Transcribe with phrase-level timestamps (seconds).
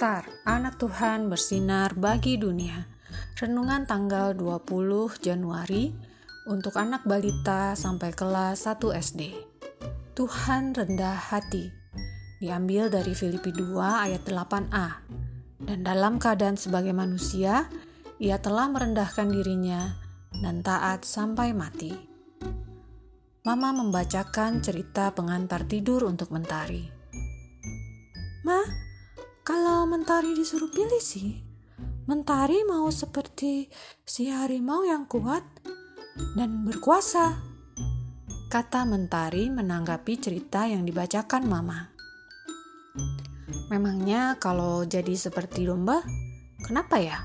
[0.00, 2.88] Star, anak Tuhan bersinar bagi dunia.
[3.36, 4.64] Renungan tanggal 20
[5.20, 5.92] Januari
[6.48, 9.28] untuk anak balita sampai kelas 1 SD.
[10.16, 11.68] Tuhan rendah hati.
[12.40, 13.76] Diambil dari Filipi 2
[14.08, 15.04] ayat 8a.
[15.60, 17.68] Dan dalam keadaan sebagai manusia,
[18.16, 20.00] ia telah merendahkan dirinya
[20.40, 21.92] dan taat sampai mati.
[23.44, 26.88] Mama membacakan cerita pengantar tidur untuk Mentari.
[28.48, 28.88] Ma,
[29.50, 31.42] kalau Mentari disuruh pilih sih,
[32.06, 33.66] Mentari mau seperti
[34.06, 35.42] si harimau yang kuat
[36.38, 37.34] dan berkuasa.
[38.46, 41.90] Kata Mentari menanggapi cerita yang dibacakan Mama.
[43.74, 45.98] Memangnya kalau jadi seperti domba,
[46.62, 47.18] kenapa ya?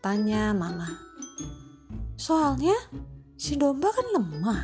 [0.00, 0.96] Tanya Mama.
[2.16, 2.88] Soalnya
[3.36, 4.62] si domba kan lemah.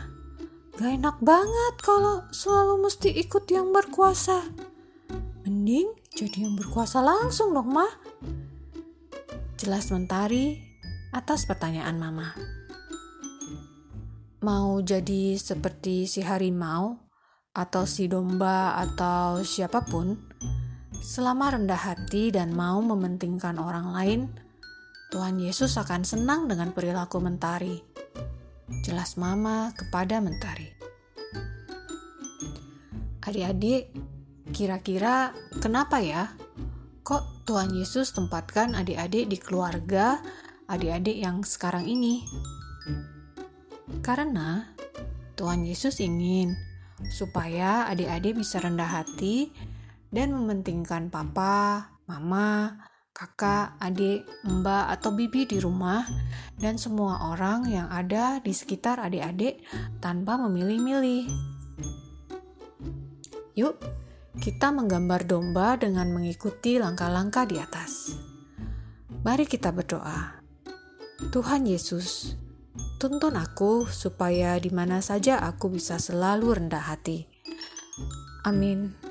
[0.81, 4.49] Gak enak banget kalau selalu mesti ikut yang berkuasa.
[5.45, 7.95] Mending jadi yang berkuasa langsung dong, Mah.
[9.55, 10.59] Jelas mentari
[11.15, 12.35] atas pertanyaan Mama.
[14.43, 16.99] Mau jadi seperti si harimau
[17.55, 20.19] atau si domba atau siapa pun,
[20.99, 24.21] selama rendah hati dan mau mementingkan orang lain,
[25.15, 27.79] Tuhan Yesus akan senang dengan perilaku mentari.
[28.83, 30.67] Jelas Mama kepada mentari.
[33.23, 34.08] Adik-adik,
[34.53, 36.33] kira-kira kenapa ya?
[37.05, 40.21] Kok Tuhan Yesus tempatkan adik-adik di keluarga
[40.69, 42.25] adik-adik yang sekarang ini?
[44.05, 44.69] Karena
[45.39, 46.53] Tuhan Yesus ingin
[47.09, 49.55] supaya adik-adik bisa rendah hati
[50.13, 52.77] dan mementingkan papa, mama,
[53.17, 56.05] kakak, adik, mbak, atau bibi di rumah
[56.59, 59.63] dan semua orang yang ada di sekitar adik-adik
[59.99, 61.27] tanpa memilih-milih.
[63.59, 63.75] Yuk,
[64.39, 68.15] kita menggambar domba dengan mengikuti langkah-langkah di atas.
[69.27, 70.39] Mari kita berdoa.
[71.35, 72.39] Tuhan Yesus,
[73.03, 77.27] tuntun aku supaya di mana saja aku bisa selalu rendah hati.
[78.47, 79.08] Amin.